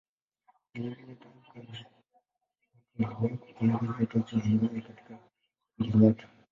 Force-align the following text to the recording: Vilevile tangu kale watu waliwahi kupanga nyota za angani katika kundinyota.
Vilevile 0.73 1.15
tangu 1.15 1.41
kale 1.53 1.67
watu 1.67 1.87
waliwahi 2.99 3.37
kupanga 3.37 3.95
nyota 3.99 4.19
za 4.37 4.43
angani 4.43 4.81
katika 4.81 5.19
kundinyota. 5.77 6.27